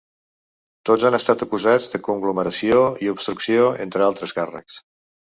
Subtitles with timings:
[0.89, 4.79] Tots han estat acusats de conglomeració i obstrucció, entre altres càrrecs.